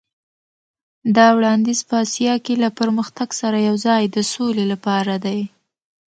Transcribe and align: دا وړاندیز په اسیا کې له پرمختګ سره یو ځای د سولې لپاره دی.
دا 1.15 1.27
وړاندیز 1.37 1.79
په 1.89 1.95
اسیا 2.05 2.35
کې 2.45 2.53
له 2.63 2.69
پرمختګ 2.79 3.29
سره 3.41 3.57
یو 3.67 3.75
ځای 3.85 4.01
د 4.07 4.17
سولې 4.33 4.65
لپاره 4.71 5.13
دی. 5.25 5.39